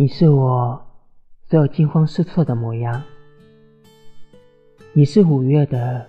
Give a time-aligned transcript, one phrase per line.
[0.00, 0.80] 你是我
[1.50, 3.02] 所有惊慌失措的模样，
[4.92, 6.06] 你是五月的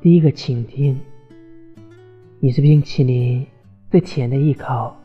[0.00, 0.98] 第一个晴天，
[2.38, 3.46] 你是冰淇淋
[3.90, 4.96] 最甜的一口，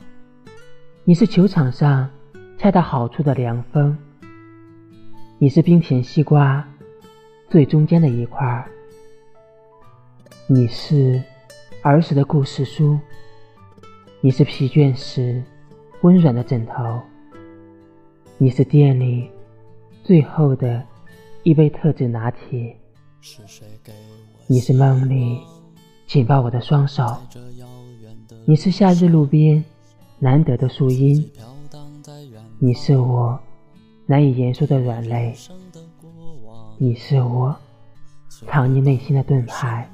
[1.04, 2.10] 你是球场上
[2.58, 3.98] 恰到好处的凉风，
[5.38, 6.66] 你是冰甜西瓜
[7.50, 8.66] 最中间的一块，
[10.48, 11.22] 你是
[11.82, 12.98] 儿时的故事书，
[14.22, 15.44] 你是疲倦时
[16.00, 17.02] 温软的枕头。
[18.46, 19.28] 你是店里
[20.04, 20.80] 最后的
[21.42, 22.78] 一杯特制拿铁，
[24.46, 25.40] 你是梦里
[26.06, 27.18] 紧抱我的双手，
[28.46, 29.66] 你是夏日路边
[30.20, 31.28] 难得的树荫，
[32.60, 33.40] 你是我
[34.06, 35.34] 难以言说的软肋，
[36.78, 37.56] 你是我
[38.46, 39.90] 藏匿内心的盾牌，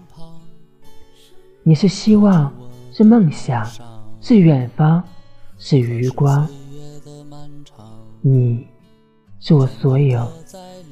[1.63, 2.53] 你是希望，
[2.91, 3.65] 是梦想，
[4.19, 5.01] 是远方，
[5.57, 6.45] 是余光。
[8.23, 8.67] 你
[9.39, 10.31] 是我所有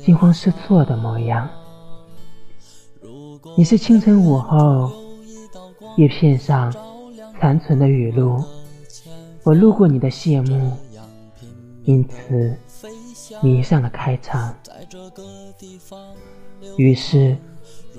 [0.04, 1.48] 惊慌失措的模样。
[3.56, 4.92] 你是清晨午后
[5.96, 6.74] 叶片上
[7.40, 8.44] 残存的雨露，
[9.44, 10.76] 我路过你的谢幕，
[11.84, 12.58] 因此
[13.44, 14.56] 迷上了开场。
[16.78, 17.38] 于是，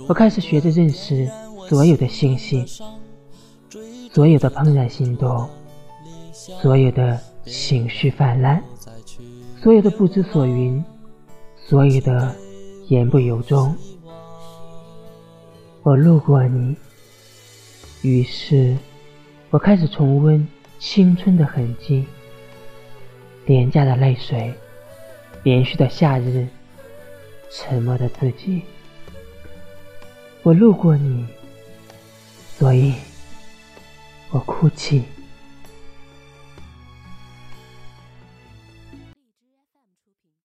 [0.09, 1.31] 我开始学着认识
[1.69, 2.67] 所有的星星，
[4.13, 5.49] 所有的怦然心动，
[6.33, 8.61] 所有的情绪泛滥。
[9.63, 10.83] 所有的不知所云，
[11.55, 12.35] 所有的
[12.89, 13.77] 言不由衷，
[15.83, 16.75] 我路过你，
[18.01, 18.75] 于是
[19.51, 22.07] 我开始重温青春的痕迹，
[23.45, 24.51] 廉价的泪水，
[25.43, 26.49] 连续的夏日，
[27.51, 28.63] 沉默的自己。
[30.43, 31.27] 我路过你，
[32.57, 32.95] 所以
[34.31, 35.03] 我哭泣。